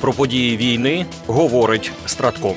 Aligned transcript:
Про 0.00 0.12
події 0.12 0.56
війни 0.56 1.06
говорить 1.26 1.92
Стратко. 2.06 2.54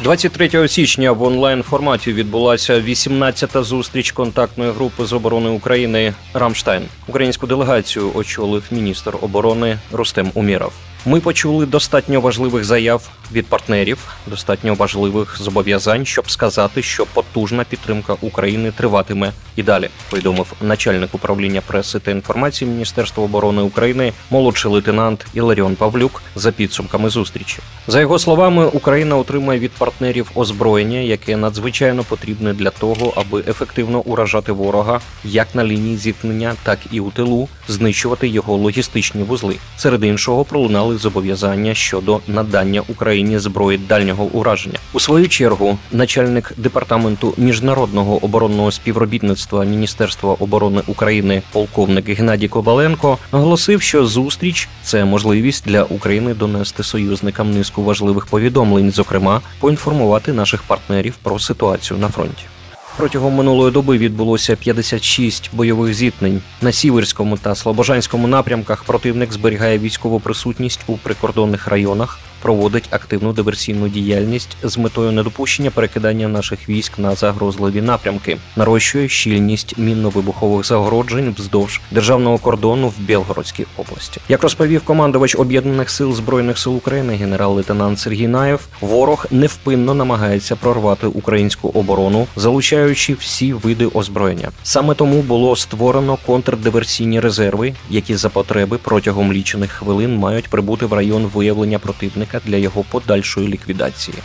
23 0.00 0.68
січня 0.68 1.12
в 1.12 1.22
онлайн 1.22 1.62
форматі 1.62 2.12
відбулася 2.12 2.80
18-та 2.80 3.62
зустріч 3.62 4.12
контактної 4.12 4.72
групи 4.72 5.04
з 5.04 5.12
оборони 5.12 5.50
України 5.50 6.14
Рамштайн. 6.34 6.82
Українську 7.08 7.46
делегацію 7.46 8.10
очолив 8.14 8.64
міністр 8.70 9.14
оборони 9.20 9.78
Рустем 9.92 10.30
Уміров. 10.34 10.72
Ми 11.06 11.20
почули 11.20 11.66
достатньо 11.66 12.20
важливих 12.20 12.64
заяв 12.64 13.10
від 13.32 13.46
партнерів, 13.46 13.98
достатньо 14.26 14.74
важливих 14.74 15.36
зобов'язань, 15.40 16.06
щоб 16.06 16.30
сказати, 16.30 16.82
що 16.82 17.06
потужна 17.06 17.64
підтримка 17.64 18.16
України 18.20 18.72
триватиме 18.76 19.32
і 19.56 19.62
далі. 19.62 19.88
Повідомив 20.10 20.52
начальник 20.60 21.14
управління 21.14 21.60
преси 21.66 21.98
та 21.98 22.10
інформації 22.10 22.70
Міністерства 22.70 23.24
оборони 23.24 23.62
України, 23.62 24.12
молодший 24.30 24.72
лейтенант 24.72 25.26
Іларіон 25.34 25.76
Павлюк 25.76 26.22
за 26.34 26.52
підсумками 26.52 27.08
зустрічі. 27.08 27.58
За 27.86 28.00
його 28.00 28.18
словами, 28.18 28.66
Україна 28.66 29.16
отримає 29.16 29.60
від 29.60 29.70
партнерів 29.70 30.30
озброєння, 30.34 30.98
яке 30.98 31.36
надзвичайно 31.36 32.04
потрібне 32.04 32.54
для 32.54 32.70
того, 32.70 33.12
аби 33.16 33.44
ефективно 33.48 33.98
уражати 34.00 34.52
ворога 34.52 35.00
як 35.24 35.54
на 35.54 35.64
лінії 35.64 35.96
зіткнення, 35.96 36.54
так 36.62 36.78
і 36.90 37.00
у 37.00 37.10
тилу, 37.10 37.48
знищувати 37.68 38.28
його 38.28 38.56
логістичні 38.56 39.22
вузли. 39.22 39.56
Серед 39.76 40.04
іншого 40.04 40.44
пролунали 40.44 40.91
зобов'язання 40.98 41.74
щодо 41.74 42.20
надання 42.28 42.82
Україні 42.88 43.38
зброї 43.38 43.78
дальнього 43.78 44.24
ураження. 44.24 44.78
У 44.92 45.00
свою 45.00 45.28
чергу, 45.28 45.78
начальник 45.92 46.52
департаменту 46.56 47.34
міжнародного 47.36 48.24
оборонного 48.24 48.70
співробітництва 48.70 49.64
Міністерства 49.64 50.36
оборони 50.38 50.82
України, 50.86 51.42
полковник 51.52 52.08
Геннадій 52.08 52.48
Кобаленко, 52.48 53.18
наголосив, 53.32 53.82
що 53.82 54.06
зустріч 54.06 54.68
це 54.82 55.04
можливість 55.04 55.64
для 55.66 55.82
України 55.82 56.34
донести 56.34 56.82
союзникам 56.82 57.50
низку 57.50 57.82
важливих 57.82 58.26
повідомлень, 58.26 58.90
зокрема 58.90 59.40
поінформувати 59.60 60.32
наших 60.32 60.62
партнерів 60.62 61.14
про 61.22 61.38
ситуацію 61.38 62.00
на 62.00 62.08
фронті. 62.08 62.51
Протягом 62.96 63.34
минулої 63.34 63.72
доби 63.72 63.98
відбулося 63.98 64.56
56 64.56 65.50
бойових 65.52 65.94
зіткнень 65.94 66.42
на 66.60 66.72
сіверському 66.72 67.36
та 67.36 67.54
слобожанському 67.54 68.28
напрямках. 68.28 68.84
Противник 68.84 69.32
зберігає 69.32 69.78
військову 69.78 70.20
присутність 70.20 70.80
у 70.86 70.96
прикордонних 70.96 71.68
районах, 71.68 72.18
проводить 72.42 72.88
активну 72.90 73.32
диверсійну 73.32 73.88
діяльність 73.88 74.56
з 74.62 74.78
метою 74.78 75.12
недопущення 75.12 75.70
перекидання 75.70 76.28
наших 76.28 76.68
військ 76.68 76.98
на 76.98 77.14
загрозливі 77.14 77.82
напрямки, 77.82 78.38
нарощує 78.56 79.08
щільність 79.08 79.78
мінно-вибухових 79.78 80.64
загороджень 80.64 81.34
вздовж 81.38 81.80
державного 81.90 82.38
кордону 82.38 82.88
в 82.88 83.00
Білгородській 83.00 83.66
області. 83.76 84.20
Як 84.28 84.42
розповів 84.42 84.80
командувач 84.84 85.34
об'єднаних 85.34 85.90
сил 85.90 86.14
збройних 86.14 86.58
сил 86.58 86.76
України, 86.76 87.14
генерал-лейтенант 87.14 87.98
Сергій 87.98 88.28
Наєв, 88.28 88.60
ворог 88.80 89.26
невпинно 89.30 89.94
намагається 89.94 90.56
прорвати 90.56 91.06
українську 91.06 91.68
оборону, 91.68 92.26
залучаючи 92.36 93.14
всі 93.14 93.52
види 93.52 93.86
озброєння. 93.86 94.50
Саме 94.62 94.94
тому 94.94 95.22
було 95.22 95.56
створено 95.56 96.18
контрдиверсійні 96.26 97.20
резерви, 97.20 97.74
які 97.90 98.16
за 98.16 98.28
потреби 98.28 98.78
протягом 98.82 99.32
лічених 99.32 99.70
хвилин 99.72 100.16
мають 100.16 100.48
прибути 100.48 100.86
в 100.86 100.92
район 100.92 101.30
виявлення 101.34 101.78
противника 101.78 102.31
для 102.44 102.56
його 102.56 102.84
подальшої 102.90 103.48
ліквідації. 103.48 104.18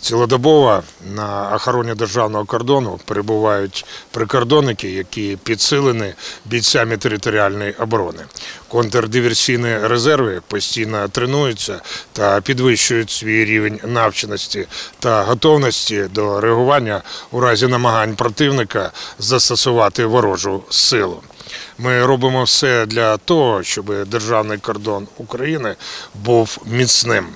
Цілодобово 0.00 0.82
на 1.14 1.50
охороні 1.54 1.94
державного 1.94 2.44
кордону 2.44 3.00
перебувають 3.04 3.84
прикордонники, 4.10 4.90
які 4.90 5.38
підсилені 5.42 6.14
бійцями 6.44 6.96
територіальної 6.96 7.72
оборони. 7.72 8.18
Контрдиверсійні 8.68 9.78
резерви 9.78 10.40
постійно 10.48 11.08
тренуються 11.08 11.80
та 12.12 12.40
підвищують 12.40 13.10
свій 13.10 13.44
рівень 13.44 13.80
навченості 13.84 14.66
та 15.00 15.22
готовності 15.22 16.02
до 16.14 16.40
реагування 16.40 17.02
у 17.30 17.40
разі 17.40 17.66
намагань 17.66 18.14
противника 18.16 18.90
застосувати 19.18 20.04
ворожу 20.04 20.62
силу. 20.70 21.22
Ми 21.78 22.06
робимо 22.06 22.44
все 22.44 22.86
для 22.86 23.16
того, 23.16 23.62
щоб 23.62 24.04
державний 24.06 24.58
кордон 24.58 25.06
України 25.18 25.74
був 26.14 26.58
міцним. 26.66 27.26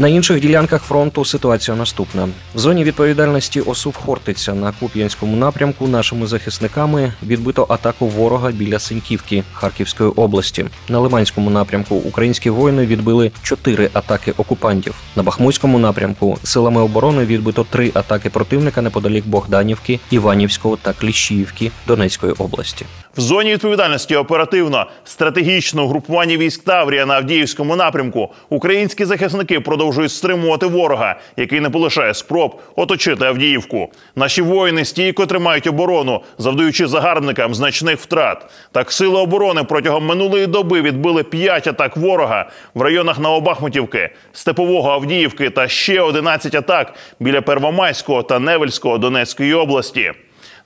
На 0.00 0.08
інших 0.08 0.40
ділянках 0.40 0.82
фронту 0.82 1.24
ситуація 1.24 1.76
наступна: 1.76 2.28
в 2.54 2.58
зоні 2.58 2.84
відповідальності 2.84 3.60
ОСУВ 3.60 3.96
Хортиця 3.96 4.54
на 4.54 4.72
Куп'янському 4.72 5.36
напрямку 5.36 5.88
нашими 5.88 6.26
захисниками 6.26 7.12
відбито 7.22 7.66
атаку 7.68 8.06
ворога 8.06 8.50
біля 8.50 8.78
Синьківки 8.78 9.44
Харківської 9.52 10.10
області. 10.10 10.64
На 10.88 10.98
Лиманському 11.00 11.50
напрямку 11.50 11.94
українські 11.96 12.50
воїни 12.50 12.86
відбили 12.86 13.30
чотири 13.42 13.90
атаки 13.92 14.32
окупантів. 14.36 14.94
На 15.16 15.22
Бахмутському 15.22 15.78
напрямку 15.78 16.38
силами 16.44 16.80
оборони 16.80 17.24
відбито 17.24 17.66
три 17.70 17.90
атаки 17.94 18.30
противника 18.30 18.82
неподалік 18.82 19.26
Богданівки, 19.26 20.00
Іванівського 20.10 20.76
та 20.76 20.92
Кліщіївки 20.92 21.70
Донецької 21.86 22.32
області. 22.32 22.86
В 23.16 23.20
зоні 23.20 23.52
відповідальності 23.52 24.16
оперативно 24.16 24.86
стратегічного 25.04 25.88
групування 25.88 26.36
військ 26.36 26.64
Таврія 26.64 27.06
на 27.06 27.14
Авдіївському 27.14 27.76
напрямку 27.76 28.28
українські 28.48 29.04
захисники 29.04 29.60
продовжують 29.60 30.12
стримувати 30.12 30.66
ворога, 30.66 31.16
який 31.36 31.60
не 31.60 31.70
полишає 31.70 32.14
спроб 32.14 32.60
оточити 32.76 33.24
Авдіївку. 33.24 33.88
Наші 34.16 34.42
воїни 34.42 34.84
стійко 34.84 35.26
тримають 35.26 35.66
оборону, 35.66 36.20
завдаючи 36.38 36.86
загарбникам 36.86 37.54
значних 37.54 38.00
втрат. 38.00 38.46
Так 38.72 38.92
сили 38.92 39.20
оборони 39.20 39.64
протягом 39.64 40.06
минулої 40.06 40.46
доби 40.46 40.82
відбили 40.82 41.22
п'ять 41.22 41.66
атак 41.66 41.96
ворога 41.96 42.50
в 42.74 42.82
районах 42.82 43.18
Новобахмутівки, 43.18 44.10
Степового 44.32 44.90
Авдіївки 44.90 45.50
та 45.50 45.68
ще 45.68 46.00
11 46.00 46.54
атак 46.54 46.94
біля 47.20 47.40
Первомайського 47.40 48.22
та 48.22 48.38
Невельського 48.38 48.98
Донецької 48.98 49.54
області. 49.54 50.12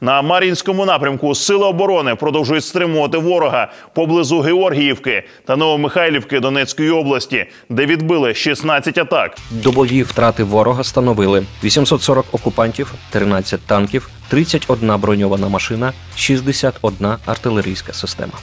На 0.03 0.23
Мар'їнському 0.23 0.87
напрямку 0.87 1.35
сили 1.35 1.67
оборони 1.67 2.15
продовжують 2.15 2.65
стримувати 2.65 3.19
ворога 3.19 3.73
поблизу 3.95 4.41
Георгіївки 4.41 5.23
та 5.45 5.57
Новомихайлівки 5.57 6.41
Донецької 6.41 6.91
області, 6.91 7.47
де 7.69 7.87
відбили 7.87 8.35
16 8.35 8.99
атак. 8.99 9.37
Добові 9.51 10.03
втрати 10.03 10.45
ворога 10.45 10.85
становили 10.85 11.47
840 11.65 12.27
окупантів, 12.33 12.95
13 13.11 13.61
танків, 13.61 14.09
31 14.29 15.01
броньована 15.01 15.49
машина, 15.49 15.93
61 16.17 17.09
артилерійська 17.27 17.93
система. 17.93 18.35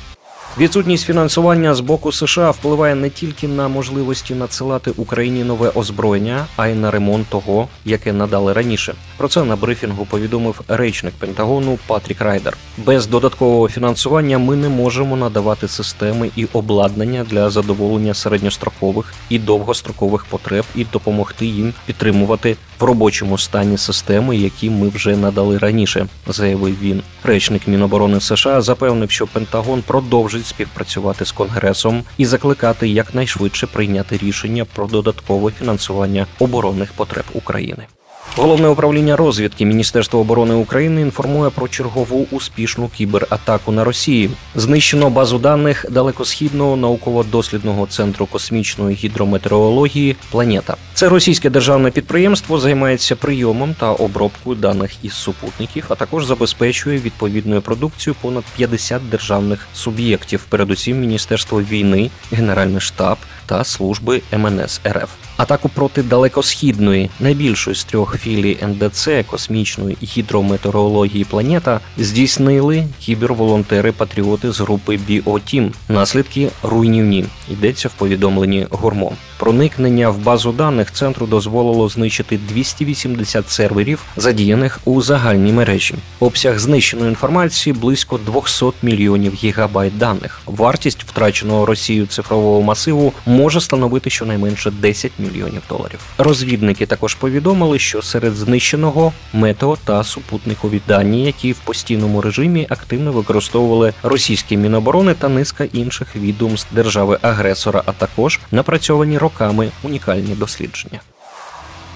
Відсутність 0.58 1.06
фінансування 1.06 1.76
з 1.76 1.80
боку 1.80 2.12
США 2.12 2.52
впливає 2.52 2.96
не 2.96 3.10
тільки 3.10 3.48
на 3.48 3.68
можливості 3.68 4.36
надсилати 4.36 4.92
Україні 4.98 5.44
нове 5.44 5.72
озброєння, 5.76 6.46
а 6.58 6.68
й 6.68 6.76
на 6.76 6.92
ремонт 6.92 7.28
того, 7.28 7.68
яке 7.86 8.14
надали 8.14 8.54
раніше. 8.54 8.94
Про 9.18 9.28
це 9.28 9.44
на 9.44 9.56
брифінгу 9.56 10.06
повідомив 10.06 10.62
речник 10.68 11.14
Пентагону 11.20 11.80
Патрік 11.88 12.22
Райдер. 12.22 12.58
Без 12.78 13.08
додаткового 13.08 13.70
фінансування 13.70 14.38
ми 14.38 14.56
не 14.56 14.70
можемо 14.70 15.18
надавати 15.18 15.68
системи 15.68 16.30
і 16.36 16.48
обладнання 16.54 17.24
для 17.24 17.50
задоволення 17.50 18.14
середньострокових 18.14 19.14
і 19.30 19.40
довгострокових 19.40 20.26
потреб 20.26 20.66
і 20.76 20.86
допомогти 20.86 21.46
їм 21.46 21.74
підтримувати 21.86 22.58
в 22.80 22.84
робочому 22.84 23.38
стані 23.38 23.78
системи, 23.78 24.38
які 24.38 24.70
ми 24.70 24.90
вже 24.90 25.18
надали 25.18 25.58
раніше, 25.58 26.08
заявив 26.28 26.80
він. 26.82 27.04
Речник 27.24 27.68
Міноборони 27.68 28.20
США 28.20 28.62
запевнив, 28.62 29.12
що 29.12 29.28
Пентагон 29.28 29.82
продовжить 29.82 30.46
співпрацювати 30.46 31.26
з 31.26 31.32
Конгресом 31.32 32.04
і 32.18 32.26
закликати 32.26 32.88
якнайшвидше 32.88 33.68
прийняти 33.68 34.18
рішення 34.18 34.66
про 34.66 34.88
додаткове 34.88 35.52
фінансування 35.52 36.28
оборонних 36.40 36.94
потреб 36.94 37.26
України. 37.34 37.88
Головне 38.36 38.68
управління 38.68 39.16
розвідки 39.16 39.66
Міністерства 39.66 40.20
оборони 40.20 40.54
України 40.54 41.02
інформує 41.02 41.50
про 41.50 41.68
чергову 41.68 42.28
успішну 42.32 42.88
кібератаку 42.88 43.72
на 43.72 43.84
Росії. 43.84 44.30
Знищено 44.56 45.10
базу 45.10 45.38
даних 45.38 45.86
далекосхідного 45.92 46.76
науково-дослідного 46.76 47.88
центру 47.88 48.26
космічної 48.26 48.96
гідрометеорології 48.96 50.16
Планета. 50.32 50.76
Це 50.94 51.10
російське 51.10 51.50
державне 51.50 51.92
підприємство 51.92 52.60
займається 52.60 53.16
прийомом 53.16 53.76
та 53.80 53.92
обробкою 53.92 54.56
даних 54.56 54.92
із 55.04 55.14
супутників, 55.14 55.86
а 55.90 55.96
також 55.96 56.26
забезпечує 56.26 56.98
відповідною 57.00 57.62
продукцією 57.62 58.16
понад 58.22 58.44
50 58.56 59.10
державних 59.10 59.68
суб'єктів, 59.74 60.46
передусім 60.50 61.00
Міністерство 61.00 61.62
війни, 61.62 62.10
Генеральний 62.32 62.82
штаб 62.82 63.18
та 63.46 63.64
служби 63.64 64.22
МНС 64.38 64.82
РФ. 64.88 65.29
Атаку 65.40 65.70
проти 65.70 66.04
далекосхідної, 66.04 67.10
найбільшої 67.20 67.76
з 67.76 67.84
трьох 67.84 68.18
філій 68.20 68.58
НДЦ 68.64 69.10
космічної 69.28 69.98
гідрометеорології 70.04 71.26
планета 71.26 71.80
здійснили 71.98 72.88
кіберволонтери-патріоти 73.00 74.52
з 74.52 74.60
групи 74.60 74.98
Біотім. 75.08 75.72
Наслідки 75.90 76.50
руйнівні 76.64 77.26
йдеться 77.50 77.88
в 77.88 77.92
повідомленні 77.94 78.68
Гурмо. 78.70 79.12
Проникнення 79.40 80.10
в 80.10 80.18
базу 80.18 80.52
даних 80.52 80.92
центру 80.92 81.28
дозволило 81.28 81.90
знищити 81.90 82.40
280 82.50 83.50
серверів, 83.50 84.04
задіяних 84.18 84.80
у 84.86 85.02
загальній 85.02 85.54
мережі. 85.54 85.96
Обсяг 86.20 86.60
знищеної 86.60 87.10
інформації 87.10 87.74
близько 87.74 88.20
200 88.34 88.66
мільйонів 88.82 89.34
гігабайт 89.34 89.98
даних. 89.98 90.42
Вартість 90.46 91.04
втраченого 91.04 91.66
Росією 91.66 92.08
цифрового 92.08 92.62
масиву 92.62 93.14
може 93.26 93.62
становити 93.62 94.10
щонайменше 94.10 94.72
10 94.72 95.12
мільйонів 95.20 95.62
доларів. 95.70 96.00
Розвідники 96.18 96.86
також 96.86 97.16
повідомили, 97.16 97.80
що 97.80 98.02
серед 98.02 98.36
знищеного 98.36 99.14
метео 99.34 99.78
та 99.86 100.04
супутникові 100.04 100.82
дані, 100.88 101.26
які 101.26 101.52
в 101.52 101.60
постійному 101.60 102.22
режимі 102.22 102.68
активно 102.70 103.12
використовували 103.12 103.94
російські 104.04 104.58
міноборони 104.58 105.14
та 105.14 105.30
низка 105.30 105.64
інших 105.64 106.16
відомств 106.16 106.76
держави-агресора, 106.76 107.84
а 107.86 107.92
також 107.92 108.40
напрацьовані 108.52 109.18
роками 109.30 109.72
унікальні 109.84 110.36
дослідження. 110.36 111.00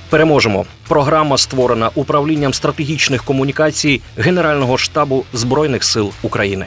Переможемо. 0.10 0.66
Програма 0.88 1.38
створена 1.38 1.90
управлінням 1.96 2.54
стратегічних 2.54 3.24
комунікацій 3.24 4.02
Генерального 4.18 4.78
штабу 4.78 5.26
Збройних 5.34 5.84
сил 5.84 6.12
України. 6.24 6.66